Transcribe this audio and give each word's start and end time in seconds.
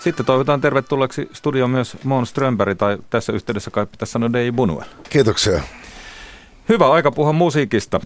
Sitten 0.00 0.26
toivotaan 0.26 0.60
tervetulleeksi 0.60 1.28
studioon 1.32 1.70
myös 1.70 1.96
Mon 2.04 2.26
Strömberg, 2.26 2.78
tai 2.78 2.98
tässä 3.10 3.32
yhteydessä 3.32 3.70
kai 3.70 3.86
pitäisi 3.86 4.12
sanoa 4.12 4.32
Dei 4.32 4.52
Bunuel. 4.52 4.86
Kiitoksia. 5.10 5.62
Hyvä 6.68 6.90
aika 6.90 7.10
puhua 7.12 7.32
musiikista 7.32 8.00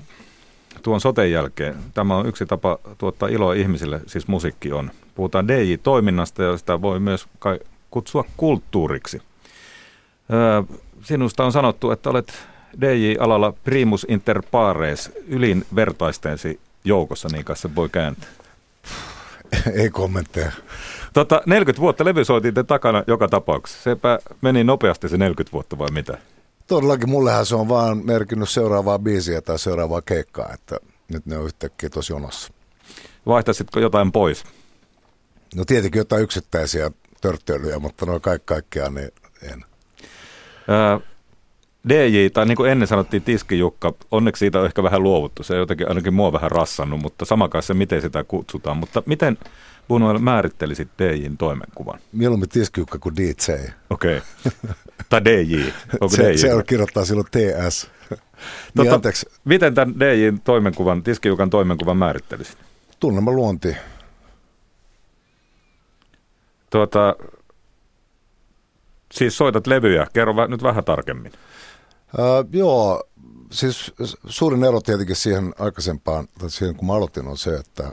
tuon 0.83 1.01
soten 1.01 1.33
jälkeen. 1.33 1.75
Tämä 1.95 2.17
on 2.17 2.27
yksi 2.27 2.47
tapa 2.47 2.79
tuottaa 2.99 3.29
iloa 3.29 3.55
ihmisille, 3.55 4.01
siis 4.07 4.29
musiikki 4.29 4.73
on. 4.73 4.91
Puhutaan 5.15 5.49
DJ-toiminnasta 5.49 6.43
ja 6.43 6.57
sitä 6.57 6.83
voi 6.83 7.01
myös 7.01 7.27
kai 7.39 7.61
kutsua 7.91 8.25
kulttuuriksi. 8.37 9.23
sinusta 11.03 11.45
on 11.45 11.53
sanottu, 11.53 11.91
että 11.91 12.11
olet 12.11 12.33
DJ-alalla 12.81 13.53
primus 13.65 14.07
inter 14.09 14.43
pares, 14.51 15.13
ylin 15.27 15.67
vertaistensi 15.75 16.61
joukossa, 16.85 17.29
niin 17.33 17.45
kanssa 17.45 17.75
voi 17.75 17.89
kääntää. 17.89 18.29
Ei 19.83 19.91
kommentteja. 19.91 20.53
Tota, 21.13 21.43
40 21.47 21.81
vuotta 21.81 22.05
levy 22.05 22.25
soitiin 22.25 22.55
takana 22.67 23.05
joka 23.07 23.29
tapauksessa. 23.29 23.83
Sepä 23.83 24.19
meni 24.41 24.65
nopeasti 24.65 25.09
se 25.09 25.17
40 25.17 25.53
vuotta 25.53 25.79
vai 25.79 25.89
mitä? 25.93 26.19
Todellakin 26.67 27.11
mullehan 27.11 27.47
se 27.47 27.55
on 27.55 27.69
vaan 27.69 28.07
merkinnyt 28.07 28.49
seuraavaa 28.49 28.99
biisiä 28.99 29.41
tai 29.41 29.59
seuraavaa 29.59 30.03
keikkaa, 30.03 30.53
että 30.55 30.77
nyt 31.09 31.27
ne 31.27 31.39
on 31.39 31.45
yhtäkkiä 31.45 31.91
tosi 31.91 32.13
jonossa. 32.13 32.53
Vaihtaisitko 33.27 33.81
jotain 33.81 34.13
pois? 34.13 34.45
No 35.55 35.65
tietenkin 35.65 35.99
jotain 35.99 36.23
yksittäisiä 36.23 36.91
törttöilyjä, 37.21 37.79
mutta 37.79 38.07
noin 38.07 38.21
kaikki 38.21 38.47
kaikkiaan 38.47 38.95
niin 38.95 39.11
en. 39.43 39.65
Ää, 40.69 41.01
DJ, 41.89 42.29
tai 42.33 42.47
niin 42.47 42.57
kuin 42.57 42.71
ennen 42.71 42.89
sanottiin 42.89 43.23
tiskijukka, 43.23 43.95
onneksi 44.11 44.39
siitä 44.39 44.61
on 44.61 44.67
ehkä 44.67 44.83
vähän 44.83 45.03
luovuttu. 45.03 45.43
Se 45.43 45.53
on 45.53 45.59
jotenkin 45.59 45.89
ainakin 45.89 46.15
mua 46.15 46.33
vähän 46.33 46.51
rassannut, 46.51 47.01
mutta 47.01 47.25
sama 47.25 47.49
se, 47.61 47.75
miten 47.75 48.03
sitä 48.03 48.25
kutsutaan. 48.25 48.77
Mutta 48.77 49.03
miten 49.07 49.39
Bunuel 49.89 50.19
määrittelisit 50.19 50.89
DJin 50.99 51.37
toimenkuvan? 51.37 52.01
Mieluummin 52.13 52.49
tiskijukka 52.49 52.99
kuin 52.99 53.17
DJ. 53.17 53.53
Okei. 53.91 54.17
Okay. 54.17 54.21
tai 55.11 55.25
DJ. 55.25 55.63
Onko 56.01 56.17
se, 56.17 56.33
DJ? 56.33 56.37
se 56.37 56.55
on 56.55 56.63
kirjoittaa 56.67 57.05
silloin 57.05 57.27
TS. 57.31 57.91
niin, 58.79 58.91
Totta, 58.91 59.09
miten 59.45 59.75
tämän 59.75 60.01
DJin 60.01 60.41
toimenkuvan, 60.41 61.03
tiskijukan 61.03 61.51
toimenkuvan 61.51 61.97
määrittelisit? 61.97 62.59
Tunnelma 63.01 63.33
luonti. 63.33 63.77
Tuota, 66.71 67.17
siis 69.13 69.37
soitat 69.37 69.67
levyjä. 69.67 70.07
Kerro 70.13 70.47
nyt 70.47 70.63
vähän 70.63 70.85
tarkemmin. 70.85 71.33
Uh, 72.15 72.49
joo, 72.53 73.05
siis 73.51 73.93
suurin 74.29 74.65
ero 74.65 74.81
tietenkin 74.81 75.17
siihen 75.17 75.55
aikaisempaan, 75.59 76.29
tai 76.39 76.51
siihen 76.51 76.77
kun 76.77 76.87
mä 76.87 76.95
aloitin, 76.95 77.27
on 77.27 77.39
se, 77.39 77.55
että, 77.55 77.89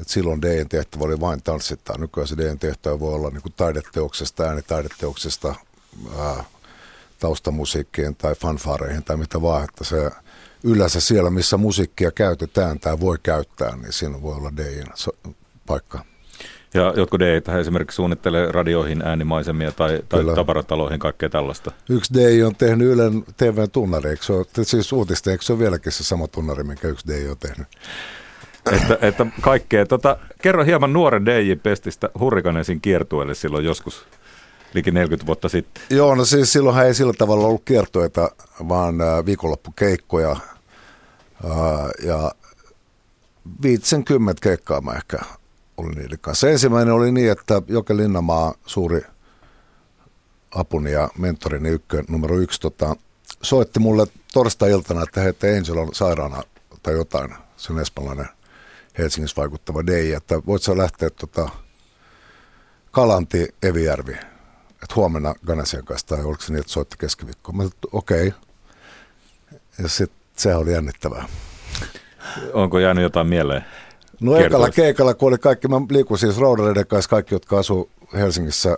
että 0.00 0.12
silloin 0.12 0.42
DJn 0.42 0.68
tehtävä 0.68 1.04
oli 1.04 1.20
vain 1.20 1.42
tanssittaa. 1.42 1.98
Nykyään 1.98 2.28
se 2.28 2.36
DJn 2.36 2.58
tehtävä 2.58 3.00
voi 3.00 3.14
olla 3.14 3.30
niin 3.30 3.42
kuin 3.42 3.52
taideteoksesta, 3.56 4.42
äänitaideteoksesta, 4.42 5.54
ää, 6.18 6.44
taustamusiikkiin 7.18 8.16
tai 8.16 8.34
fanfaareihin 8.34 9.04
tai 9.04 9.16
mitä 9.16 9.42
vaan, 9.42 9.64
että 9.64 9.84
se 9.84 10.10
yleensä 10.64 11.00
siellä, 11.00 11.30
missä 11.30 11.56
musiikkia 11.56 12.10
käytetään 12.10 12.80
tai 12.80 13.00
voi 13.00 13.18
käyttää, 13.22 13.76
niin 13.76 13.92
siinä 13.92 14.22
voi 14.22 14.36
olla 14.36 14.56
DJn 14.56 15.14
paikka. 15.66 16.11
Ja 16.74 16.92
jotkut 16.96 17.20
DJ 17.20 17.58
esimerkiksi 17.60 17.94
suunnittelee 17.94 18.52
radioihin 18.52 19.02
äänimaisemia 19.02 19.72
tai, 19.72 20.02
tai 20.08 20.24
tavarataloihin, 20.34 20.98
kaikkea 20.98 21.28
tällaista. 21.28 21.70
Yksi 21.88 22.14
DJ 22.14 22.42
on 22.42 22.56
tehnyt 22.56 22.88
Ylen 22.88 23.24
TV-tunnari, 23.36 24.10
eikö 24.10 24.24
se 24.24 24.32
ole, 24.32 24.46
siis 24.62 24.92
uutista, 24.92 25.30
eikö 25.30 25.44
se 25.44 25.52
ole 25.52 25.60
vieläkin 25.60 25.92
se 25.92 26.04
sama 26.04 26.28
tunnari, 26.28 26.64
minkä 26.64 26.88
yksi 26.88 27.08
DJ 27.08 27.28
on 27.28 27.36
tehnyt? 27.38 27.68
että, 28.72 28.98
että 29.00 29.26
kaikkea. 29.40 29.86
Tota, 29.86 30.16
kerro 30.42 30.64
hieman 30.64 30.92
nuoren 30.92 31.26
DJ-pestistä 31.26 32.10
Hurrikanesin 32.18 32.80
kiertueelle 32.80 33.34
silloin 33.34 33.64
joskus 33.64 34.06
liki 34.74 34.90
40 34.90 35.26
vuotta 35.26 35.48
sitten. 35.48 35.82
Joo, 35.90 36.14
no 36.14 36.24
siis 36.24 36.52
silloinhan 36.52 36.86
ei 36.86 36.94
sillä 36.94 37.12
tavalla 37.18 37.46
ollut 37.46 37.64
kiertueita, 37.64 38.30
vaan 38.68 39.00
äh, 39.00 39.26
viikonloppukeikkoja. 39.26 40.30
Äh, 40.30 42.06
ja 42.06 42.32
50 43.62 44.40
keikkaa 44.42 44.80
mä 44.80 44.92
ehkä 44.92 45.18
oli 45.82 45.94
niiden 45.94 46.18
kanssa. 46.18 46.50
Ensimmäinen 46.50 46.94
oli 46.94 47.12
niin, 47.12 47.30
että 47.30 47.62
Joke 47.68 47.96
Linnamaa, 47.96 48.54
suuri 48.66 49.02
apuni 50.54 50.92
ja 50.92 51.08
mentorini 51.18 51.68
ykkö, 51.68 52.02
numero 52.08 52.36
yksi, 52.36 52.60
tota, 52.60 52.96
soitti 53.42 53.80
mulle 53.80 54.06
torstai-iltana, 54.32 55.02
että 55.02 55.20
hei, 55.20 55.56
Angel 55.58 55.78
on 55.78 55.94
sairaana 55.94 56.42
tai 56.82 56.94
jotain. 56.94 57.34
Se 57.56 57.72
on 57.72 57.78
espanjalainen 57.78 58.28
Helsingissä 58.98 59.36
vaikuttava 59.36 59.86
DJ, 59.86 60.14
että 60.14 60.42
voit 60.46 60.62
sä 60.62 60.76
lähteä 60.76 61.10
tota, 61.10 61.48
Kalanti 62.90 63.54
Evijärvi, 63.62 64.12
että 64.82 64.94
huomenna 64.96 65.34
Ganesian 65.46 65.84
kanssa, 65.84 66.06
tai 66.06 66.24
oliko 66.24 66.42
se 66.42 66.52
niin, 66.52 66.60
että 66.60 66.72
soitti 66.72 66.96
keskiviikkoon. 66.98 67.56
Mä 67.56 67.62
okei. 67.92 68.28
Okay. 68.28 68.40
Ja 69.82 69.88
sitten 69.88 70.18
se 70.36 70.54
oli 70.54 70.72
jännittävää. 70.72 71.28
Onko 72.52 72.78
jäänyt 72.78 73.02
jotain 73.02 73.26
mieleen? 73.26 73.64
No 74.22 74.36
ekalla 74.36 74.70
keikalla, 74.70 75.14
kun 75.14 75.28
oli 75.28 75.38
kaikki, 75.38 75.68
mä 75.68 75.80
liikun 75.90 76.18
siis 76.18 76.38
roudareiden 76.38 76.86
kanssa, 76.86 77.10
kaikki, 77.10 77.34
jotka 77.34 77.58
asuu 77.58 77.90
Helsingissä 78.14 78.76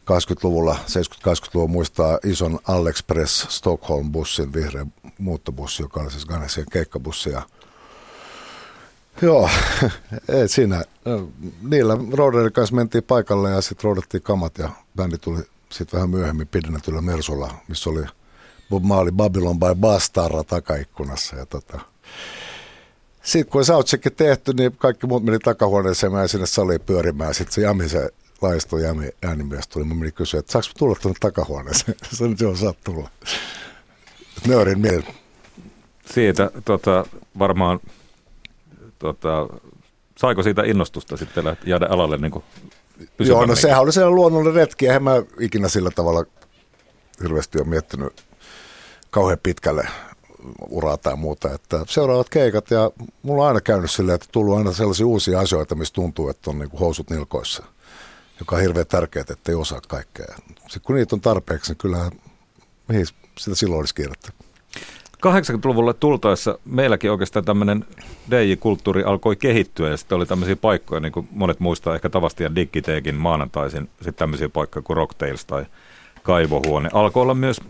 80-luvulla, 0.00 0.74
70-80-luvulla 0.74 1.68
muistaa 1.68 2.18
ison 2.24 2.58
Alexpress 2.68 3.46
Stockholm-bussin, 3.48 4.52
vihreä 4.52 4.86
muuttobussi, 5.18 5.82
joka 5.82 6.00
oli 6.00 6.10
siis 6.10 6.26
Ganesian 6.26 6.66
keikkabussi. 6.72 7.30
Ja 7.30 7.42
Joo, 9.22 9.50
ei 10.40 10.48
siinä. 10.48 10.84
Niillä 11.62 11.96
roudareiden 12.12 12.52
kanssa 12.52 12.74
mentiin 12.74 13.04
paikalle 13.04 13.50
ja 13.50 13.60
sitten 13.60 13.84
roudattiin 13.84 14.22
kamat 14.22 14.58
ja 14.58 14.70
bändi 14.96 15.18
tuli 15.18 15.42
sitten 15.72 15.96
vähän 15.96 16.10
myöhemmin 16.10 16.48
pidennetyllä 16.48 17.00
Mersulla, 17.00 17.54
missä 17.68 17.90
oli 17.90 18.04
Bob 18.70 18.84
Marley 18.84 19.12
Babylon 19.12 19.58
by 19.58 19.74
Bastarra 19.80 20.44
takaikkunassa. 20.44 21.36
Ja 21.36 21.46
tota, 21.46 21.80
sitten 23.28 23.52
kun 23.52 23.64
soundcheck 23.64 24.16
tehty, 24.16 24.52
niin 24.52 24.76
kaikki 24.78 25.06
muut 25.06 25.24
meni 25.24 25.38
takahuoneeseen, 25.38 26.12
mä 26.12 26.26
sinne 26.26 26.46
saliin 26.46 26.80
pyörimään. 26.80 27.34
Sitten 27.34 27.54
se 27.54 27.60
Jami, 27.60 27.88
se 27.88 28.10
laisto 28.42 28.78
Jami 28.78 29.08
äänimies 29.22 29.68
tuli. 29.68 29.84
Mä 29.84 29.94
menin 29.94 30.12
kysyä, 30.12 30.40
että 30.40 30.52
saanko 30.52 30.68
tulla 30.78 30.96
tuonne 31.02 31.16
takahuoneeseen? 31.20 31.94
Se 32.12 32.28
nyt 32.28 32.40
joo, 32.40 32.56
saat 32.56 32.76
tulla. 32.84 33.10
Nöyrin 34.46 34.80
mieli. 34.80 35.04
Siitä 36.04 36.50
tota, 36.64 37.04
varmaan, 37.38 37.80
tota, 38.98 39.48
saiko 40.16 40.42
siitä 40.42 40.62
innostusta 40.62 41.16
sitten 41.16 41.44
jäädä 41.66 41.86
alalle 41.90 42.16
niin 42.16 42.30
kuin 42.32 42.44
Joo, 43.18 43.46
no 43.46 43.56
sehän 43.56 43.80
oli 43.80 43.92
sellainen 43.92 44.16
luonnollinen 44.16 44.54
retki. 44.54 44.86
Eihän 44.86 45.02
mä 45.02 45.22
ikinä 45.40 45.68
sillä 45.68 45.90
tavalla 45.90 46.24
hirveästi 47.22 47.58
ole 47.58 47.66
miettinyt 47.66 48.24
kauhean 49.10 49.38
pitkälle 49.42 49.88
uraa 50.68 50.96
tai 50.96 51.16
muuta. 51.16 51.54
Että 51.54 51.84
seuraavat 51.88 52.28
keikat 52.28 52.70
ja 52.70 52.90
mulla 53.22 53.42
on 53.42 53.48
aina 53.48 53.60
käynyt 53.60 53.90
silleen, 53.90 54.14
että 54.14 54.28
tullut 54.32 54.58
aina 54.58 54.72
sellaisia 54.72 55.06
uusia 55.06 55.40
asioita, 55.40 55.74
missä 55.74 55.94
tuntuu, 55.94 56.28
että 56.28 56.50
on 56.50 56.58
niin 56.58 56.70
kuin 56.70 56.80
housut 56.80 57.10
nilkoissa, 57.10 57.64
joka 58.40 58.56
on 58.56 58.62
hirveän 58.62 58.86
tärkeää, 58.86 59.24
että 59.30 59.52
ei 59.52 59.54
osaa 59.54 59.80
kaikkea. 59.88 60.34
Sitten 60.58 60.82
kun 60.82 60.96
niitä 60.96 61.16
on 61.16 61.20
tarpeeksi, 61.20 61.70
niin 61.70 61.78
kyllähän 61.78 62.12
mihin 62.88 63.06
sitä 63.38 63.56
silloin 63.56 63.80
olisi 63.80 63.94
kiirettä. 63.94 64.32
80-luvulle 65.26 65.94
tultaessa 65.94 66.58
meilläkin 66.64 67.10
oikeastaan 67.10 67.44
tämmöinen 67.44 67.84
DJ-kulttuuri 68.30 69.02
alkoi 69.02 69.36
kehittyä 69.36 69.90
ja 69.90 69.96
sitten 69.96 70.16
oli 70.16 70.26
tämmöisiä 70.26 70.56
paikkoja, 70.56 71.00
niin 71.00 71.12
kuin 71.12 71.28
monet 71.30 71.60
muistaa 71.60 71.94
ehkä 71.94 72.08
Tavasti 72.08 72.44
ja 72.44 72.54
Digiteekin 72.54 73.14
maanantaisin, 73.14 73.90
sitten 73.96 74.14
tämmöisiä 74.14 74.48
paikkoja 74.48 74.82
kuin 74.82 74.96
Rocktails 74.96 75.44
tai 75.44 75.66
Kaivohuone. 76.22 76.88
Alkoi 76.92 77.22
olla 77.22 77.34
myös 77.34 77.60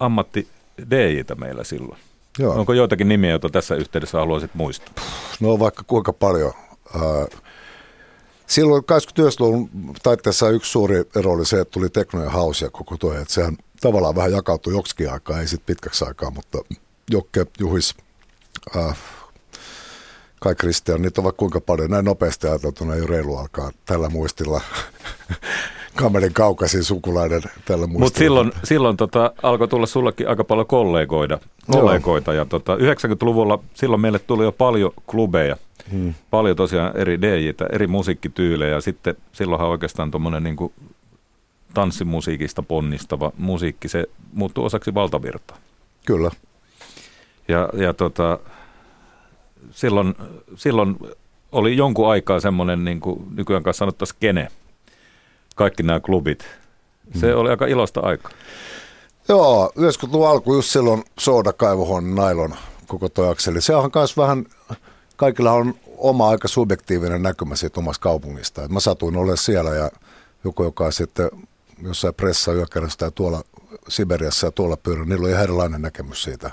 ammatti 0.00 0.48
DJitä 0.90 1.34
meillä 1.34 1.64
silloin. 1.64 2.00
Joo. 2.38 2.54
Onko 2.54 2.72
joitakin 2.72 3.08
nimiä, 3.08 3.30
joita 3.30 3.48
tässä 3.48 3.74
yhteydessä 3.74 4.18
haluaisit 4.18 4.54
muistaa? 4.54 5.04
No 5.40 5.58
vaikka 5.58 5.82
kuinka 5.86 6.12
paljon. 6.12 6.52
Äh, 6.96 7.40
silloin 8.46 8.82
80-luvun 8.82 9.70
taitteessa 10.02 10.50
yksi 10.50 10.70
suuri 10.70 11.04
ero 11.16 11.32
oli 11.32 11.46
se, 11.46 11.60
että 11.60 11.72
tuli 11.72 11.88
tekno 11.88 12.24
ja 12.24 12.30
house 12.30 12.64
ja 12.64 12.70
koko 12.70 12.96
tuo, 12.96 13.12
että 13.12 13.34
sehän 13.34 13.56
tavallaan 13.80 14.14
vähän 14.14 14.32
jakautui 14.32 14.72
joksikin 14.72 15.12
aikaa, 15.12 15.40
ei 15.40 15.48
sitten 15.48 15.66
pitkäksi 15.66 16.04
aikaa, 16.04 16.30
mutta 16.30 16.58
Jokke, 17.10 17.46
Juhis, 17.58 17.94
äh, 18.76 18.98
Kai 20.40 20.54
Kristian, 20.54 21.02
niitä 21.02 21.20
on 21.20 21.24
vaikka 21.24 21.38
kuinka 21.38 21.60
paljon. 21.60 21.90
Näin 21.90 22.04
nopeasti 22.04 22.46
ajateltuna 22.46 22.94
ei 22.94 23.00
ole 23.00 23.08
reilu 23.08 23.36
alkaa 23.36 23.70
tällä 23.84 24.08
muistilla 24.08 24.60
kamerin 25.98 26.32
kaukaisin 26.32 26.84
sukulainen 26.84 27.42
tällä 27.64 27.86
muistella. 27.86 28.04
Mutta 28.04 28.18
silloin, 28.18 28.52
silloin 28.64 28.96
tota, 28.96 29.32
alkoi 29.42 29.68
tulla 29.68 29.86
sullekin 29.86 30.28
aika 30.28 30.44
paljon 30.44 30.66
kollegoita. 30.66 31.38
kollegoita 31.72 32.34
ja 32.34 32.44
tota, 32.44 32.76
90-luvulla 32.76 33.58
silloin 33.74 34.00
meille 34.00 34.18
tuli 34.18 34.44
jo 34.44 34.52
paljon 34.52 34.92
klubeja. 35.06 35.56
Hmm. 35.92 36.14
Paljon 36.30 36.56
tosiaan 36.56 36.96
eri 36.96 37.22
DJitä, 37.22 37.66
eri 37.72 37.86
musiikkityylejä 37.86 38.74
ja 38.74 38.80
sitten 38.80 39.16
silloinhan 39.32 39.68
oikeastaan 39.68 40.10
tuommoinen 40.10 40.42
niin 40.44 40.72
tanssimusiikista 41.74 42.62
ponnistava 42.62 43.32
musiikki, 43.38 43.88
se 43.88 44.06
muuttui 44.32 44.64
osaksi 44.64 44.94
valtavirtaa. 44.94 45.56
Kyllä. 46.06 46.30
Ja, 47.48 47.68
ja 47.72 47.94
tota, 47.94 48.38
silloin, 49.70 50.14
silloin 50.54 50.96
oli 51.52 51.76
jonkun 51.76 52.10
aikaa 52.10 52.40
semmoinen, 52.40 52.84
niin 52.84 53.00
kuin 53.00 53.22
nykyään 53.36 53.62
kanssa 53.62 53.78
sanottaisiin 53.78 54.16
kene, 54.20 54.48
kaikki 55.58 55.82
nämä 55.82 56.00
klubit. 56.00 56.44
Se 57.20 57.32
mm. 57.32 57.38
oli 57.38 57.50
aika 57.50 57.66
ilosta 57.66 58.00
aikaa. 58.00 58.32
Joo, 59.28 59.72
90-luvun 59.78 60.28
alku 60.28 60.54
just 60.54 60.70
silloin 60.70 61.04
Soda, 61.18 61.52
Kaivohon, 61.52 62.14
Nailon 62.14 62.54
koko 62.86 63.08
toi 63.08 63.28
akseli. 63.28 63.60
Se 63.60 63.74
on 63.74 63.90
myös 63.94 64.16
vähän, 64.16 64.46
kaikilla 65.16 65.52
on 65.52 65.74
oma 65.96 66.28
aika 66.28 66.48
subjektiivinen 66.48 67.22
näkymä 67.22 67.56
siitä 67.56 67.80
omasta 67.80 68.02
kaupungista. 68.02 68.64
Et 68.64 68.70
mä 68.70 68.80
satuin 68.80 69.16
olemaan 69.16 69.38
siellä 69.38 69.70
ja 69.70 69.90
joku, 70.44 70.64
joka 70.64 70.84
on 70.84 70.92
sitten 70.92 71.30
jossain 71.82 72.14
pressa 72.14 72.52
yökerrassa 72.52 72.98
tai 72.98 73.10
tuolla 73.14 73.42
Siberiassa 73.88 74.46
ja 74.46 74.50
tuolla 74.50 74.76
pyörä, 74.76 75.04
niillä 75.04 75.24
on 75.24 75.30
ihan 75.30 75.42
erilainen 75.42 75.82
näkemys 75.82 76.22
siitä 76.22 76.50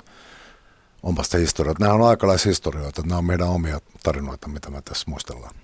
omasta 1.02 1.38
historiasta. 1.38 1.84
Nämä 1.84 1.94
on 1.94 2.08
aikalaishistorioita, 2.08 3.02
nämä 3.02 3.18
on 3.18 3.24
meidän 3.24 3.48
omia 3.48 3.80
tarinoita, 4.02 4.48
mitä 4.48 4.70
me 4.70 4.82
tässä 4.82 5.10
muistellaan. 5.10 5.54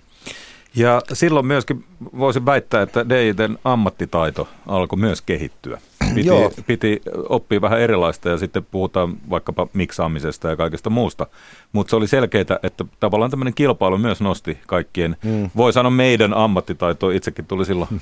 Ja 0.76 1.02
silloin 1.12 1.46
myöskin 1.46 1.84
voisin 2.18 2.46
väittää, 2.46 2.82
että 2.82 3.08
DJten 3.08 3.58
ammattitaito 3.64 4.48
alkoi 4.66 4.98
myös 4.98 5.22
kehittyä. 5.22 5.80
Piti, 6.14 6.28
Joo. 6.28 6.52
piti 6.66 7.02
oppia 7.28 7.60
vähän 7.60 7.80
erilaista 7.80 8.28
ja 8.28 8.38
sitten 8.38 8.64
puhutaan 8.64 9.16
vaikkapa 9.30 9.66
miksaamisesta 9.72 10.48
ja 10.48 10.56
kaikesta 10.56 10.90
muusta. 10.90 11.26
Mutta 11.72 11.90
se 11.90 11.96
oli 11.96 12.08
selkeää, 12.08 12.58
että 12.62 12.84
tavallaan 13.00 13.30
tämmöinen 13.30 13.54
kilpailu 13.54 13.98
myös 13.98 14.20
nosti 14.20 14.58
kaikkien, 14.66 15.16
mm. 15.24 15.50
voi 15.56 15.72
sanoa 15.72 15.90
meidän 15.90 16.34
ammattitaitoa, 16.34 17.12
itsekin 17.12 17.46
tuli 17.46 17.64
silloin 17.64 17.90
mm. 17.94 18.00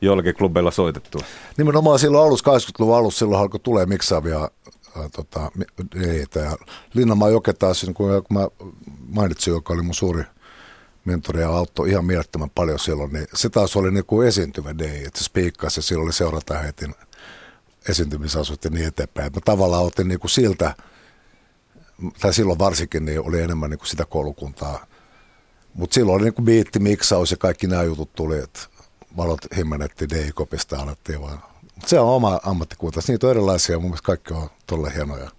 jollakin 0.00 0.34
klubeilla 0.34 0.70
soitettua. 0.70 1.20
Nimenomaan 1.58 1.98
silloin 1.98 2.26
alussa, 2.26 2.50
80-luvun 2.50 2.96
alussa, 2.96 3.18
silloin 3.18 3.40
alkoi 3.40 3.60
tulee 3.60 3.86
miksaavia 3.86 4.42
äh, 4.42 5.10
tota, 5.16 5.50
ja 6.34 6.56
Linnamaa 6.94 7.30
Joke 7.30 7.52
taas, 7.52 7.84
niin 7.84 7.94
kun 7.94 8.24
mä 8.30 8.48
mainitsin, 9.08 9.54
joka 9.54 9.74
oli 9.74 9.82
mun 9.82 9.94
suuri– 9.94 10.22
mentoria 11.04 11.48
auttoi 11.48 11.90
ihan 11.90 12.04
mielettömän 12.04 12.50
paljon 12.50 12.78
silloin, 12.78 13.12
niin 13.12 13.26
se 13.34 13.48
taas 13.48 13.76
oli 13.76 13.90
niin 13.90 14.06
kuin 14.06 14.28
esiintyvä 14.28 14.78
day, 14.78 15.04
että 15.04 15.18
se 15.18 15.24
spiikkasi 15.24 15.78
ja 15.78 15.82
silloin 15.82 16.06
oli 16.06 16.12
seuratähetin 16.12 16.94
esiintymisasut 17.88 18.64
ja 18.64 18.70
niin 18.70 18.86
eteenpäin. 18.86 19.32
Mä 19.34 19.40
tavallaan 19.44 19.84
otin 19.84 20.08
niin 20.08 20.20
kuin 20.20 20.30
siltä, 20.30 20.74
tai 22.20 22.34
silloin 22.34 22.58
varsinkin 22.58 23.04
niin 23.04 23.20
oli 23.20 23.40
enemmän 23.40 23.70
niin 23.70 23.78
kuin 23.78 23.88
sitä 23.88 24.04
koulukuntaa. 24.04 24.86
Mutta 25.74 25.94
silloin 25.94 26.16
oli 26.16 26.24
niin 26.24 26.34
kuin 26.34 26.44
biitti, 26.44 26.78
miksaus 26.78 27.30
ja 27.30 27.36
kaikki 27.36 27.66
nämä 27.66 27.82
jutut 27.82 28.12
tuli, 28.12 28.38
että 28.38 28.60
valot 29.16 29.40
himmenetti 29.56 30.10
day-kopista 30.10 30.76
alettiin 30.76 31.20
vaan. 31.20 31.42
Se 31.86 32.00
on 32.00 32.08
oma 32.08 32.40
ammattikunta. 32.42 33.00
Niitä 33.08 33.26
on 33.26 33.30
erilaisia, 33.30 33.78
mun 33.78 33.90
mielestä 33.90 34.06
kaikki 34.06 34.34
on 34.34 34.50
tolle 34.66 34.94
hienoja 34.94 35.30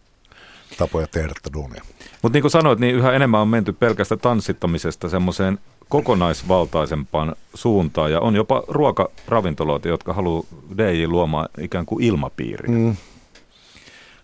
tapoja 0.78 1.08
tehdä 1.08 1.34
tätä 1.34 1.54
duunia. 1.54 1.82
Mutta 2.22 2.36
niin 2.36 2.42
kuin 2.42 2.52
sanoit, 2.52 2.80
niin 2.80 2.96
yhä 2.96 3.12
enemmän 3.12 3.42
on 3.42 3.48
menty 3.48 3.74
pelkästä 3.74 4.18
tanssittamisesta 4.18 5.10
semmoiseen 5.10 5.60
kokonaisvaltaisempaan 5.90 7.36
suuntaan 7.54 8.12
ja 8.12 8.20
on 8.20 8.36
jopa 8.36 8.64
ruokaravintoloita, 8.68 9.88
jotka 9.88 10.14
haluaa 10.14 10.44
DJ 10.78 11.08
luomaan 11.08 11.50
ikään 11.58 11.86
kuin 11.86 12.04
ilmapiiri. 12.04 12.68
Mm. 12.68 12.96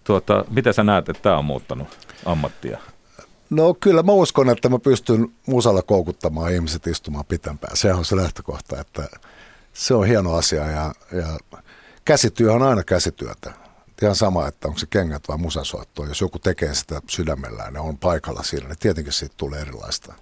Tuota, 0.03 0.45
mitä 0.49 0.73
sä 0.73 0.83
näet, 0.83 1.09
että 1.09 1.23
tämä 1.23 1.37
on 1.37 1.45
muuttanut 1.45 1.87
ammattia? 2.25 2.77
No 3.49 3.73
kyllä 3.73 4.03
mä 4.03 4.11
uskon, 4.11 4.49
että 4.49 4.69
mä 4.69 4.79
pystyn 4.79 5.31
musalla 5.45 5.81
koukuttamaan 5.81 6.53
ihmiset 6.53 6.87
istumaan 6.87 7.25
pitempään. 7.25 7.77
Se 7.77 7.93
on 7.93 8.05
se 8.05 8.15
lähtökohta, 8.15 8.79
että 8.79 9.09
se 9.73 9.93
on 9.93 10.07
hieno 10.07 10.33
asia 10.33 10.65
ja, 10.65 10.93
ja 11.11 11.27
käsityö 12.05 12.53
on 12.53 12.61
aina 12.61 12.83
käsityötä 12.83 13.53
ihan 14.01 14.15
sama, 14.15 14.47
että 14.47 14.67
onko 14.67 14.79
se 14.79 14.85
kengät 14.89 15.23
vai 15.27 15.37
musasoitto. 15.37 16.05
Jos 16.05 16.21
joku 16.21 16.39
tekee 16.39 16.73
sitä 16.73 17.01
sydämellään 17.07 17.73
ja 17.73 17.81
on 17.81 17.97
paikalla 17.97 18.43
siinä, 18.43 18.67
niin 18.67 18.77
tietenkin 18.79 19.13
siitä 19.13 19.35
tulee 19.37 19.61
erilaista. 19.61 20.13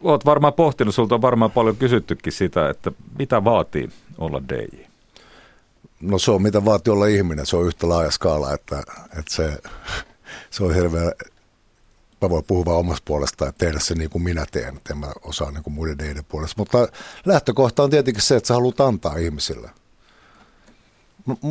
Olet 0.00 0.24
varmaan 0.24 0.52
pohtinut, 0.52 0.94
sulta 0.94 1.14
on 1.14 1.22
varmaan 1.22 1.50
paljon 1.50 1.76
kysyttykin 1.76 2.32
sitä, 2.32 2.70
että 2.70 2.92
mitä 3.18 3.44
vaatii 3.44 3.90
olla 4.18 4.42
DJ? 4.48 4.84
No 6.00 6.18
se 6.18 6.30
on 6.30 6.42
mitä 6.42 6.64
vaatii 6.64 6.92
olla 6.92 7.06
ihminen, 7.06 7.46
se 7.46 7.56
on 7.56 7.66
yhtä 7.66 7.88
laaja 7.88 8.10
skaala, 8.10 8.52
että, 8.52 8.78
että 9.18 9.34
se, 9.34 9.58
se 10.50 10.64
on 10.64 10.74
hirveä, 10.74 11.12
mä 12.22 12.30
voin 12.30 12.44
puhua 12.44 12.74
omasta 12.74 13.02
puolesta 13.04 13.44
ja 13.44 13.52
tehdä 13.52 13.78
se 13.80 13.94
niin 13.94 14.10
kuin 14.10 14.22
minä 14.22 14.46
teen, 14.50 14.76
että 14.76 14.94
en 14.94 14.98
mä 14.98 15.12
osaa 15.22 15.50
niin 15.50 15.62
kuin 15.62 15.74
muiden 15.74 15.98
deiden 15.98 16.24
puolesta. 16.24 16.54
Mutta 16.58 16.88
lähtökohta 17.24 17.82
on 17.82 17.90
tietenkin 17.90 18.22
se, 18.22 18.36
että 18.36 18.46
sä 18.46 18.54
haluat 18.54 18.80
antaa 18.80 19.16
ihmisille 19.16 19.70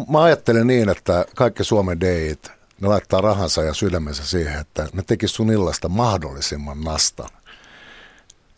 mä 0.09 0.23
ajattelen 0.23 0.67
niin, 0.67 0.89
että 0.89 1.25
kaikki 1.35 1.63
Suomen 1.63 1.99
deit, 1.99 2.51
ne 2.81 2.87
laittaa 2.87 3.21
rahansa 3.21 3.63
ja 3.63 3.73
sydämensä 3.73 4.25
siihen, 4.25 4.59
että 4.59 4.87
ne 4.93 5.03
tekis 5.03 5.35
sun 5.35 5.51
illasta 5.51 5.89
mahdollisimman 5.89 6.81
nastan. 6.81 7.29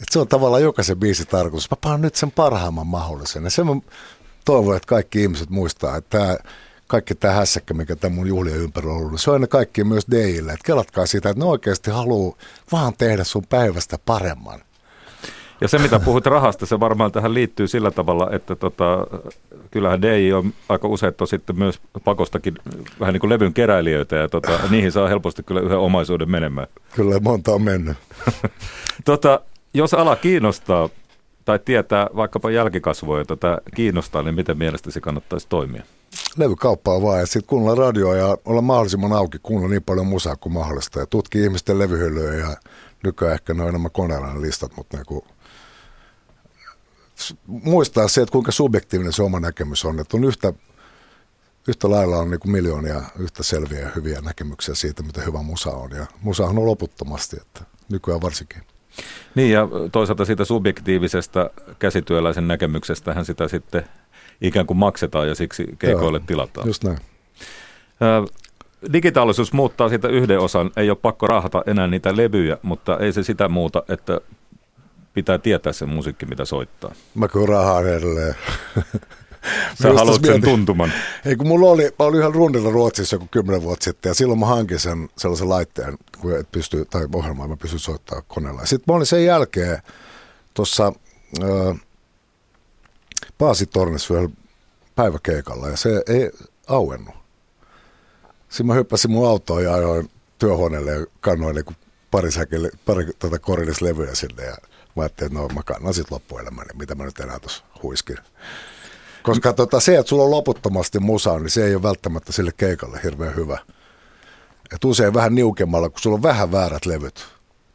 Et 0.01 0.07
se 0.11 0.19
on 0.19 0.27
tavallaan 0.27 0.63
jokaisen 0.63 0.99
biisi 0.99 1.25
tarkoitus. 1.25 1.71
Mä 1.71 1.77
panen 1.81 2.01
nyt 2.01 2.15
sen 2.15 2.31
parhaimman 2.31 2.87
mahdollisen. 2.87 3.43
Ja 3.43 3.49
sen 3.49 3.65
mä 3.65 3.73
toivon, 4.45 4.75
että 4.75 4.87
kaikki 4.87 5.21
ihmiset 5.21 5.49
muistaa, 5.49 5.97
että 5.97 6.17
tää, 6.17 6.37
kaikki 6.87 7.15
tämä 7.15 7.33
hässäkkä, 7.33 7.73
mikä 7.73 7.95
tämän 7.95 8.15
mun 8.15 8.27
juhlien 8.27 8.57
ympärillä 8.57 8.93
on 8.93 8.99
ollut, 8.99 9.21
se 9.21 9.29
on 9.29 9.35
ennen 9.35 9.49
kaikkea 9.49 9.85
myös 9.85 10.05
Deille. 10.11 10.53
Että 10.53 10.65
kelatkaa 10.65 11.05
sitä, 11.05 11.29
että 11.29 11.43
ne 11.43 11.49
oikeasti 11.49 11.91
haluaa 11.91 12.35
vaan 12.71 12.93
tehdä 12.97 13.23
sun 13.23 13.45
päivästä 13.49 13.97
paremman. 14.05 14.61
Ja 15.61 15.67
se, 15.67 15.77
mitä 15.77 15.99
puhut 15.99 16.25
rahasta, 16.25 16.65
se 16.65 16.79
varmaan 16.79 17.11
tähän 17.11 17.33
liittyy 17.33 17.67
sillä 17.67 17.91
tavalla, 17.91 18.29
että 18.31 18.55
tota, 18.55 19.07
kyllähän 19.71 20.01
DJ 20.01 20.33
on 20.33 20.53
aika 20.69 20.87
usein 20.87 21.13
sitten 21.25 21.57
myös 21.57 21.79
pakostakin 22.03 22.55
vähän 22.99 23.13
niin 23.13 23.21
kuin 23.21 23.29
levyn 23.29 23.53
keräilijöitä 23.53 24.15
ja 24.15 24.29
tota, 24.29 24.59
niihin 24.69 24.91
saa 24.91 25.07
helposti 25.07 25.43
kyllä 25.43 25.61
yhden 25.61 25.77
omaisuuden 25.77 26.31
menemään. 26.31 26.67
Kyllä 26.95 27.19
monta 27.19 27.51
on 27.51 27.61
mennyt. 27.61 27.97
tota, 29.05 29.41
jos 29.73 29.93
ala 29.93 30.15
kiinnostaa 30.15 30.89
tai 31.45 31.59
tietää 31.59 32.07
vaikkapa 32.15 32.51
jälkikasvoja, 32.51 33.25
tämä 33.25 33.57
kiinnostaa, 33.75 34.23
niin 34.23 34.35
miten 34.35 34.57
mielestäsi 34.57 35.01
kannattaisi 35.01 35.47
toimia? 35.49 35.83
Levykauppaa 36.37 37.01
vaan 37.01 37.19
ja 37.19 37.25
sitten 37.25 37.49
kuunnella 37.49 37.75
radioa 37.75 38.15
ja 38.15 38.37
olla 38.45 38.61
mahdollisimman 38.61 39.13
auki, 39.13 39.37
kuunnella 39.43 39.69
niin 39.69 39.83
paljon 39.83 40.07
musaa 40.07 40.35
kuin 40.35 40.53
mahdollista 40.53 40.99
ja 40.99 41.05
tutkia 41.05 41.43
ihmisten 41.43 41.79
levyhyllyjä 41.79 42.33
ja 42.33 42.57
nykyään 43.03 43.33
ehkä 43.33 43.53
ne 43.53 43.63
on 43.63 43.69
enemmän 43.69 43.91
koneella 43.91 44.41
listat, 44.41 44.71
mutta 44.77 44.97
niin 44.97 45.23
muistaa 47.47 48.07
se, 48.07 48.21
että 48.21 48.31
kuinka 48.31 48.51
subjektiivinen 48.51 49.13
se 49.13 49.23
oma 49.23 49.39
näkemys 49.39 49.85
on, 49.85 49.99
että 49.99 50.17
on 50.17 50.23
yhtä, 50.23 50.53
yhtä 51.67 51.89
lailla 51.89 52.17
on 52.17 52.31
niin 52.31 52.39
kuin 52.39 52.51
miljoonia 52.51 53.01
yhtä 53.19 53.43
selviä 53.43 53.79
ja 53.79 53.89
hyviä 53.95 54.21
näkemyksiä 54.21 54.75
siitä, 54.75 55.03
mitä 55.03 55.21
hyvä 55.21 55.41
musa 55.41 55.69
on. 55.69 55.91
Ja 55.91 56.05
musa 56.21 56.45
on 56.45 56.65
loputtomasti, 56.65 57.37
että 57.41 57.61
nykyään 57.91 58.21
varsinkin. 58.21 58.63
Niin 59.35 59.51
ja 59.51 59.67
toisaalta 59.91 60.25
siitä 60.25 60.45
subjektiivisesta 60.45 61.49
käsityöläisen 61.79 62.47
näkemyksestähän 62.47 63.25
sitä 63.25 63.47
sitten 63.47 63.83
ikään 64.41 64.65
kuin 64.65 64.77
maksetaan 64.77 65.27
ja 65.27 65.35
siksi 65.35 65.65
keikoille 65.79 66.17
Joo, 66.17 66.25
tilataan. 66.27 66.67
Just 66.67 66.83
näin. 66.83 66.97
digitaalisuus 68.93 69.53
muuttaa 69.53 69.89
siitä 69.89 70.07
yhden 70.07 70.39
osan. 70.39 70.71
Ei 70.75 70.89
ole 70.89 70.97
pakko 71.01 71.27
rahata 71.27 71.63
enää 71.67 71.87
niitä 71.87 72.17
levyjä, 72.17 72.57
mutta 72.61 72.97
ei 72.97 73.13
se 73.13 73.23
sitä 73.23 73.49
muuta, 73.49 73.83
että 73.89 74.21
pitää 75.13 75.37
tietää 75.37 75.73
se 75.73 75.85
musiikki, 75.85 76.25
mitä 76.25 76.45
soittaa. 76.45 76.93
Mä 77.15 77.27
kyllä 77.27 77.47
rahaa 77.47 77.81
edelleen. 77.81 78.35
Sä 79.81 79.93
haluat 79.93 80.21
sen 80.25 80.41
tuntuman. 80.41 80.91
Ei 81.25 81.35
kun 81.35 81.47
mulla 81.47 81.69
oli, 81.69 81.83
mä 81.83 82.05
olin 82.05 82.19
ihan 82.19 82.35
rundilla 82.35 82.69
Ruotsissa 82.69 83.15
joku 83.15 83.27
kymmenen 83.31 83.61
vuotta 83.61 83.83
sitten 83.83 84.09
ja 84.09 84.13
silloin 84.13 84.39
mä 84.39 84.45
hankin 84.45 84.79
sen 84.79 85.09
sellaisen 85.17 85.49
laitteen, 85.49 85.97
kun 86.21 86.39
et 86.39 86.51
pysty, 86.51 86.85
tai 86.89 87.07
ohjelmaa 87.13 87.47
mä 87.47 87.57
pystyn 87.57 87.79
soittamaan 87.79 88.25
koneella. 88.27 88.65
Sitten 88.65 88.93
mä 88.93 88.95
olin 88.95 89.05
sen 89.05 89.25
jälkeen 89.25 89.77
tuossa 90.53 90.93
äh, 91.43 91.79
Paasitornissa 93.37 94.13
vielä 94.13 94.29
päiväkeikalla 94.95 95.67
ja 95.67 95.77
se 95.77 96.03
ei 96.07 96.31
auennut. 96.67 97.15
Sitten 98.49 98.65
mä 98.65 98.73
hyppäsin 98.73 99.11
mun 99.11 99.27
autoon 99.27 99.63
ja 99.63 99.73
ajoin 99.73 100.09
työhuoneelle 100.37 100.91
ja 100.91 101.05
kannoin 101.21 101.55
niin 101.55 101.75
pari, 102.11 102.31
säkille, 102.31 102.69
pari 102.85 103.05
tota 103.19 103.37
levyä 103.81 104.15
sinne 104.15 104.43
ja 104.43 104.57
Mä 104.95 105.03
ajattelin, 105.03 105.31
että 105.31 105.39
no 105.39 105.47
mä 105.55 105.63
kannan 105.63 105.93
sitten 105.93 106.15
loppuelämäni, 106.15 106.67
niin 106.67 106.77
mitä 106.77 106.95
mä 106.95 107.05
nyt 107.05 107.19
enää 107.19 107.39
tuossa 107.39 107.63
huiskin. 107.83 108.17
Koska 109.23 109.53
tota, 109.53 109.79
se, 109.79 109.97
että 109.97 110.09
sulla 110.09 110.23
on 110.23 110.31
loputtomasti 110.31 110.99
musaa, 110.99 111.39
niin 111.39 111.49
se 111.49 111.65
ei 111.65 111.75
ole 111.75 111.83
välttämättä 111.83 112.31
sille 112.31 112.51
keikalle 112.57 112.99
hirveän 113.03 113.35
hyvä. 113.35 113.57
Et 114.73 114.85
usein 114.85 115.13
vähän 115.13 115.35
niukemmalla, 115.35 115.89
kun 115.89 115.99
sulla 115.99 116.15
on 116.15 116.23
vähän 116.23 116.51
väärät 116.51 116.85
levyt 116.85 117.25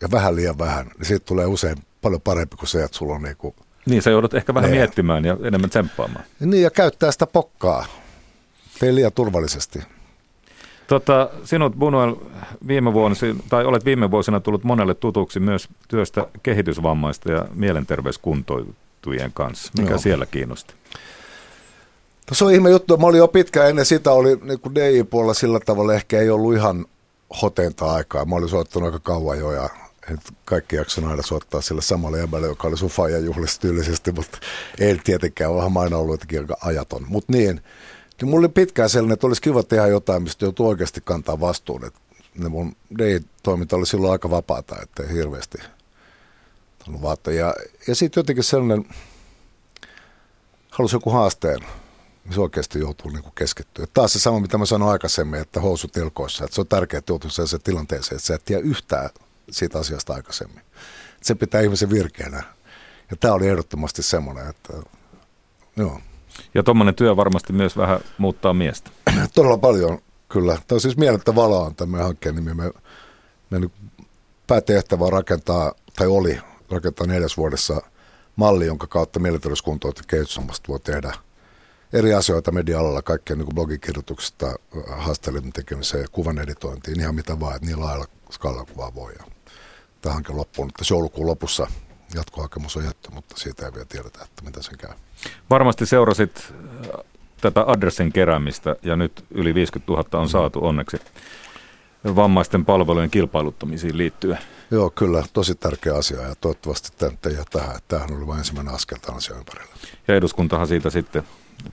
ja 0.01 0.09
vähän 0.11 0.37
liian 0.37 0.59
vähän, 0.59 0.87
niin 0.87 1.07
siitä 1.07 1.27
tulee 1.27 1.47
usein 1.47 1.77
paljon 2.03 2.21
parempi 2.21 2.57
kuin 2.57 2.69
se, 2.69 2.85
että 2.85 2.97
sulla 2.97 3.15
on 3.15 3.23
niinku 3.23 3.55
niin, 3.87 4.03
sä 4.03 4.11
joudut 4.11 4.35
ehkä 4.35 4.55
vähän 4.55 4.71
ne. 4.71 4.77
miettimään 4.77 5.25
ja 5.25 5.37
enemmän 5.43 5.71
tsemppaamaan. 5.71 6.25
Niin, 6.41 6.63
ja 6.63 6.71
käyttää 6.71 7.13
sitä 7.13 7.27
pokkaa. 7.27 7.87
Tee 8.81 8.95
liian 8.95 9.13
turvallisesti. 9.13 9.83
Tota, 10.87 11.31
sinut 11.45 11.75
Bunuel 11.79 12.17
viime 12.67 12.93
vuonna, 12.93 13.17
tai 13.49 13.65
olet 13.65 13.85
viime 13.85 14.11
vuosina 14.11 14.41
tullut 14.41 14.65
monelle 14.65 14.95
tutuksi 14.95 15.41
myös 15.41 15.69
työstä 15.89 16.27
kehitysvammaista 16.43 17.33
ja 17.33 17.45
mielenterveyskuntoutujien 17.55 19.31
kanssa. 19.35 19.73
Mikä 19.79 19.91
Joo. 19.91 19.99
siellä 19.99 20.27
kiinnosti? 20.27 20.75
No, 22.31 22.35
se 22.35 22.45
on 22.45 22.53
ihme 22.53 22.71
juttu. 22.71 22.97
Mä 22.97 23.07
olin 23.07 23.19
jo 23.19 23.29
pitkään 23.29 23.71
ennen 23.71 23.87
sitä, 23.87 24.13
oli 24.13 24.39
niin 24.43 24.61
kuin 24.61 24.75
DJ-puolella 24.75 25.35
sillä 25.35 25.61
tavalla 25.61 25.95
ehkä 25.95 26.21
ei 26.21 26.31
ollut 26.31 26.55
ihan 26.55 26.87
hotenta 27.43 27.93
aikaa. 27.93 28.25
Mä 28.25 28.35
olin 28.35 28.49
soittanut 28.49 28.87
aika 28.87 28.99
kauan 28.99 29.39
jo 29.39 29.53
ja 29.53 29.69
että 30.11 30.33
kaikki 30.45 30.77
jakson 30.77 31.05
aina 31.05 31.23
soittaa 31.23 31.61
sille 31.61 31.83
samalle 31.83 32.19
jäbälle, 32.19 32.47
joka 32.47 32.69
oli 32.69 32.77
sun 32.77 32.89
faija 32.89 33.19
juhlissa 33.19 33.61
tyylisesti, 33.61 34.13
mutta 34.13 34.39
ei 34.79 35.01
tietenkään, 35.05 35.51
onhan 35.51 35.77
aina 35.77 35.97
ollut 35.97 36.13
jotenkin 36.13 36.41
aika 36.41 36.57
ajaton. 36.61 37.05
Mutta 37.09 37.33
niin, 37.33 37.61
niin 38.21 38.31
mulla 38.31 38.45
oli 38.45 38.49
pitkään 38.49 38.91
sellainen, 38.91 39.15
että 39.15 39.27
olisi 39.27 39.43
kiva 39.43 39.63
tehdä 39.63 39.87
jotain, 39.87 40.23
mistä 40.23 40.45
joutuu 40.45 40.69
oikeasti 40.69 41.01
kantaa 41.05 41.41
vastuun. 41.41 41.85
Et 41.85 41.95
ne 42.35 42.49
mun 42.49 42.77
day-toiminta 42.99 43.77
oli 43.77 43.87
silloin 43.87 44.13
aika 44.13 44.31
vapaata, 44.31 44.77
ettei 44.83 45.13
hirveästi 45.13 45.59
vaata. 47.03 47.33
Ja, 47.33 47.55
ja 47.89 47.95
sitten 47.95 48.21
jotenkin 48.21 48.45
sellainen, 48.45 48.85
halusi 50.71 50.97
joku 50.97 51.11
haasteen, 51.11 51.61
missä 52.25 52.41
oikeasti 52.41 52.79
joutuu 52.79 53.11
niin 53.11 53.25
keskittyä. 53.35 53.87
Taas 53.95 54.13
se 54.13 54.21
sama, 54.21 54.41
mitä 54.41 54.59
mä 54.59 54.67
sanoin 54.67 54.93
aikaisemmin, 54.93 55.41
että 55.41 55.61
housut 55.61 55.97
ilkoissa, 55.97 56.45
että 56.45 56.55
se 56.55 56.61
on 56.61 56.67
tärkeää, 56.67 56.99
että 56.99 57.13
joutuu 57.13 57.31
sellaiseen 57.31 57.63
tilanteeseen, 57.63 58.17
että 58.17 58.27
sä 58.27 58.35
et 58.35 58.45
tiedä 58.45 58.63
yhtään 58.63 59.11
siitä 59.51 59.79
asiasta 59.79 60.15
aikaisemmin. 60.15 60.63
Se 61.23 61.35
pitää 61.35 61.61
ihmisen 61.61 61.91
virkeänä. 61.91 62.43
Ja 63.11 63.17
tämä 63.17 63.35
oli 63.35 63.49
ehdottomasti 63.49 64.03
semmoinen, 64.03 64.49
että 64.49 64.73
joo. 65.77 66.01
Ja 66.55 66.63
tuommoinen 66.63 66.95
työ 66.95 67.17
varmasti 67.17 67.53
myös 67.53 67.77
vähän 67.77 68.01
muuttaa 68.19 68.55
miestä. 68.55 68.91
Todella 69.35 69.59
paljon, 69.59 69.99
kyllä. 70.29 70.53
Tämä 70.53 70.77
on 70.77 70.81
siis 70.81 70.97
mielettä 70.97 71.35
valoa 71.35 71.67
on 71.67 71.75
tämä 71.75 72.03
hankkeen 72.03 72.35
nimi. 72.35 72.55
Me, 72.55 72.71
me 73.51 73.71
päätehtävä 74.47 75.11
rakentaa, 75.11 75.73
tai 75.97 76.07
oli 76.07 76.41
rakentaa 76.71 77.07
neljäs 77.07 77.37
vuodessa 77.37 77.83
malli, 78.37 78.67
jonka 78.67 78.87
kautta 78.87 79.21
mielenterveyskuntout 79.21 79.99
ja 79.99 80.05
kehitysvammaiset 80.09 80.69
voi 80.69 80.81
tehdä 80.81 81.15
eri 81.93 82.15
asioita 82.15 82.53
media-alalla, 82.53 83.03
kaikkea 83.03 83.37
niin 83.37 83.55
blogikirjoituksesta, 83.55 84.55
haasteellinen 84.97 85.53
tekemiseen 85.53 86.03
ja 86.03 86.09
kuvan 86.13 86.39
editointiin, 86.39 87.01
ihan 87.01 87.15
mitä 87.15 87.41
vaan, 87.41 87.57
että 87.57 87.67
niin 87.67 87.81
lailla 87.81 88.07
skaalakuvaa 88.31 88.95
voi. 88.95 89.13
Tämä 90.03 90.15
hanke 90.15 90.33
että 90.33 90.85
joulukuun 90.91 91.27
lopussa 91.27 91.67
jatkohakemus 92.15 92.77
on 92.77 92.85
jätty, 92.85 93.11
mutta 93.11 93.35
siitä 93.39 93.67
ei 93.67 93.73
vielä 93.73 93.85
tiedetä, 93.85 94.25
että 94.25 94.43
mitä 94.45 94.63
sen 94.63 94.79
käy. 94.79 94.91
Varmasti 95.51 95.87
seurasit 95.87 96.53
äh, 96.53 97.05
tätä 97.41 97.65
adressin 97.67 98.13
keräämistä 98.13 98.77
ja 98.83 98.97
nyt 98.97 99.25
yli 99.31 99.55
50 99.55 99.93
000 99.93 100.21
on 100.23 100.29
saatu 100.29 100.67
onneksi 100.67 100.97
vammaisten 102.05 102.65
palvelujen 102.65 103.11
kilpailuttamisiin 103.11 103.99
liittyen. 103.99 104.39
Joo, 104.71 104.91
kyllä, 104.91 105.25
tosi 105.33 105.55
tärkeä 105.55 105.95
asia 105.95 106.21
ja 106.21 106.35
toivottavasti 106.35 106.89
tämä 106.99 107.13
ei 107.27 107.35
jää 107.35 107.45
tähän. 107.51 107.81
Tämähän 107.89 108.17
oli 108.17 108.27
vain 108.27 108.39
ensimmäinen 108.39 108.75
askel 108.75 108.99
tämän 108.99 109.17
asian 109.17 109.39
ympärillä. 109.39 109.75
Ja 110.09 110.15
eduskuntahan 110.15 110.67
siitä 110.67 110.91
sitten 110.91 111.23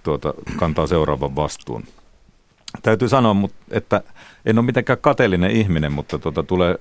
tuota, 0.03 0.33
kantaa 0.55 0.87
seuraavan 0.87 1.35
vastuun. 1.35 1.83
Täytyy 2.83 3.09
sanoa, 3.09 3.35
että 3.69 4.01
en 4.45 4.57
ole 4.57 4.65
mitenkään 4.65 4.99
kateellinen 4.99 5.51
ihminen, 5.51 5.91
mutta 5.91 6.19
tuota, 6.19 6.43
tulee 6.43 6.75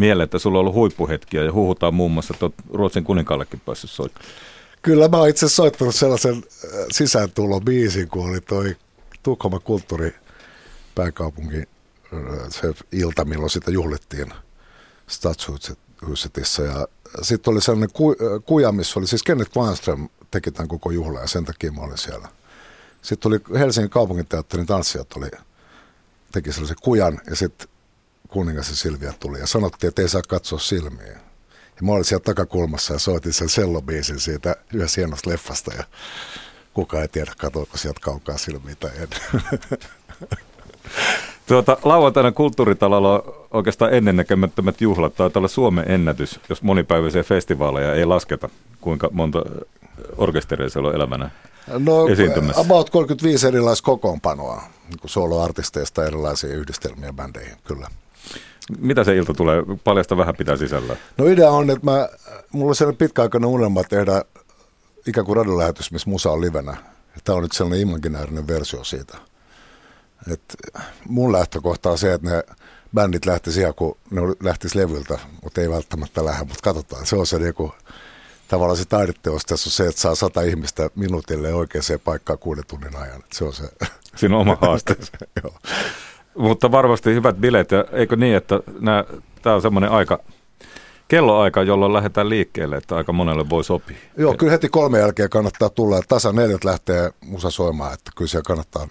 mieleen, 0.00 0.24
että 0.24 0.38
sulla 0.38 0.58
on 0.58 0.60
ollut 0.60 0.74
huippuhetkiä 0.74 1.44
ja 1.44 1.52
huhutaan 1.52 1.94
muun 1.94 2.10
muassa, 2.12 2.34
että 2.34 2.62
Ruotsin 2.72 3.04
kuninkaallekin 3.04 3.60
päässyt 3.60 3.90
soittamaan. 3.90 4.32
Kyllä 4.82 5.08
mä 5.08 5.16
oon 5.16 5.28
itse 5.28 5.48
soittanut 5.48 5.94
sellaisen 5.94 6.34
äh, 6.34 6.70
sisääntulo 6.92 7.60
biisin, 7.60 8.08
kun 8.08 8.30
oli 8.30 8.40
toi 8.40 8.76
Tukholman 9.22 9.60
kulttuuripääkaupunki 9.64 11.56
äh, 11.56 11.64
se 12.48 12.74
ilta, 12.92 13.24
milloin 13.24 13.50
sitä 13.50 13.70
juhlittiin 13.70 14.32
Stadshusetissa. 15.06 16.62
Ja 16.62 16.88
sitten 17.22 17.52
oli 17.52 17.60
sellainen 17.60 17.90
ku, 17.92 18.10
äh, 18.10 18.16
kuja, 18.44 18.72
missä 18.72 19.00
oli 19.00 19.06
siis 19.06 19.22
Kenneth 19.22 19.50
Kvarnström 19.50 20.08
teki 20.30 20.50
tämän 20.50 20.68
koko 20.68 20.90
juhla 20.90 21.20
ja 21.20 21.26
sen 21.26 21.44
takia 21.44 21.72
mä 21.72 21.80
olin 21.80 21.98
siellä. 21.98 22.28
Sitten 23.02 23.22
tuli 23.22 23.58
Helsingin 23.58 23.90
kaupunginteatterin 23.90 24.66
tanssijat 24.66 25.12
oli, 25.16 25.30
teki 26.32 26.52
sellaisen 26.52 26.76
kujan 26.82 27.20
ja 27.30 27.36
sitten 27.36 27.68
kuningas 28.30 28.70
ja 28.70 28.76
Silvia 28.76 29.12
tuli 29.20 29.38
ja 29.38 29.46
sanottiin, 29.46 29.88
että 29.88 30.02
ei 30.02 30.08
saa 30.08 30.22
katsoa 30.28 30.58
silmiä. 30.58 31.12
Ja 31.76 31.82
mä 31.82 31.92
olin 31.92 32.04
siellä 32.04 32.24
takakulmassa 32.24 32.92
ja 32.92 32.98
soitin 32.98 33.32
sen 33.32 33.48
sellobiisin 33.48 34.20
siitä 34.20 34.56
yhdessä 34.74 35.00
hienosta 35.00 35.30
leffasta 35.30 35.74
ja 35.74 35.84
kukaan 36.74 37.02
ei 37.02 37.08
tiedä, 37.08 37.32
katoiko 37.38 37.76
sieltä 37.76 38.00
kaukaa 38.02 38.38
silmiä 38.38 38.74
tai 38.80 38.90
en. 38.96 39.08
Tuota, 41.46 41.76
lauantaina 41.82 42.32
kulttuuritalolla 42.32 43.12
on 43.14 43.34
oikeastaan 43.50 43.94
ennennäkemättömät 43.94 44.80
juhlat. 44.80 45.14
Taitaa 45.14 45.40
olla 45.40 45.48
Suomen 45.48 45.90
ennätys, 45.90 46.40
jos 46.48 46.62
monipäiväisiä 46.62 47.22
festivaaleja 47.22 47.94
ei 47.94 48.04
lasketa. 48.04 48.48
Kuinka 48.80 49.08
monta 49.12 49.42
orkesteria 50.16 50.68
siellä 50.68 50.88
on 50.88 50.94
elämänä 50.94 51.30
no, 51.78 52.08
esiintymässä? 52.08 52.60
about 52.60 52.90
35 52.90 53.46
erilaista 53.46 53.84
kokoonpanoa, 53.84 54.62
niin 54.88 54.98
soloartisteista 55.06 56.04
erilaisia 56.04 56.50
yhdistelmiä 56.50 57.12
bändeihin, 57.12 57.56
kyllä. 57.64 57.88
Mitä 58.78 59.04
se 59.04 59.16
ilta 59.16 59.34
tulee? 59.34 59.62
Paljasta 59.84 60.16
vähän 60.16 60.36
pitää 60.36 60.56
sisällä. 60.56 60.96
No 61.18 61.26
idea 61.26 61.50
on, 61.50 61.70
että 61.70 61.90
mä, 61.90 62.08
mulla 62.52 62.70
on 62.70 62.76
sellainen 62.76 62.98
pitkäaikainen 62.98 63.50
unelma 63.50 63.84
tehdä 63.84 64.24
ikään 65.06 65.26
kuin 65.26 65.36
radiolähetys, 65.36 65.92
missä 65.92 66.10
musa 66.10 66.30
on 66.30 66.40
livenä. 66.40 66.76
Tämä 67.24 67.36
on 67.36 67.42
nyt 67.42 67.52
sellainen 67.52 67.80
imaginäärinen 67.80 68.46
versio 68.46 68.84
siitä. 68.84 69.18
Et 70.32 70.56
mun 71.08 71.32
lähtökohta 71.32 71.90
on 71.90 71.98
se, 71.98 72.12
että 72.12 72.30
ne 72.30 72.44
bändit 72.94 73.26
lähtisivät 73.26 73.62
ihan 73.62 73.74
kun 73.74 73.96
ne 74.10 74.20
lähtis 74.42 74.74
levyltä, 74.74 75.18
mutta 75.42 75.60
ei 75.60 75.70
välttämättä 75.70 76.24
lähde, 76.24 76.44
mutta 76.44 76.62
katsotaan. 76.62 77.06
Se 77.06 77.16
on 77.16 77.26
se 77.26 77.36
joku, 77.36 77.74
tavallaan 78.48 78.76
se 78.76 78.84
taideteos 78.84 79.42
tässä 79.44 79.68
on 79.68 79.72
se, 79.72 79.86
että 79.86 80.00
saa 80.00 80.14
sata 80.14 80.42
ihmistä 80.42 80.90
minuutille 80.94 81.54
oikeaan 81.54 81.84
paikkaan 82.04 82.38
kuuden 82.38 82.64
tunnin 82.66 82.96
ajan. 82.96 83.22
Se 83.32 83.44
on 83.44 83.52
se. 83.52 83.64
Siinä 84.16 84.36
on 84.36 84.40
oma. 84.40 84.58
Joo. 85.42 85.54
Mutta 86.38 86.72
varmasti 86.72 87.14
hyvät 87.14 87.36
bileet, 87.36 87.70
ja 87.70 87.84
eikö 87.92 88.16
niin, 88.16 88.36
että 88.36 88.60
tämä 89.42 89.54
on 89.54 89.62
semmoinen 89.62 89.90
aika, 89.90 90.18
kelloaika, 91.08 91.62
jolloin 91.62 91.92
lähdetään 91.92 92.28
liikkeelle, 92.28 92.76
että 92.76 92.96
aika 92.96 93.12
monelle 93.12 93.48
voi 93.50 93.64
sopia. 93.64 93.96
Joo, 94.16 94.34
kyllä 94.34 94.52
heti 94.52 94.68
kolme 94.68 94.98
jälkeen 94.98 95.30
kannattaa 95.30 95.68
tulla, 95.68 95.96
ja 95.96 96.02
tasa 96.08 96.32
neljät 96.32 96.64
lähtee 96.64 97.10
musa 97.24 97.50
soimaan, 97.50 97.94
että 97.94 98.10
kyllä 98.16 98.28
siellä 98.28 98.46
kannattaa 98.46 98.88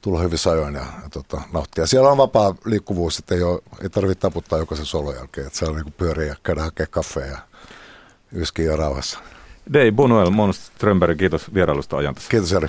tulla 0.00 0.20
hyvissä 0.20 0.50
ajoin 0.50 0.74
ja, 0.74 0.80
ja 0.80 1.08
tota, 1.12 1.40
nauttia. 1.52 1.86
Siellä 1.86 2.10
on 2.10 2.18
vapaa 2.18 2.54
liikkuvuus, 2.64 3.18
että 3.18 3.34
ei, 3.34 3.42
ole, 3.42 3.60
ei 3.82 3.90
tarvitse 3.90 4.20
taputtaa 4.20 4.58
jokaisen 4.58 4.86
solon 4.86 5.14
jälkeen, 5.14 5.46
että 5.46 5.58
siellä 5.58 5.76
on 5.76 5.82
niin 5.82 5.94
pyöriä 5.96 6.26
ja 6.26 6.36
käydä 6.42 6.62
hakemaan 6.62 6.90
kaffeja 6.90 7.26
ja 7.26 7.38
yskiä 8.32 8.76
rauhassa. 8.76 9.18
Dei 9.72 9.92
Bunuel, 9.92 10.30
Mons 10.30 10.66
Strömberg, 10.66 11.18
kiitos 11.18 11.54
vierailusta 11.54 11.96
ajantassa. 11.96 12.30
Kiitos 12.30 12.52
Jari. 12.52 12.68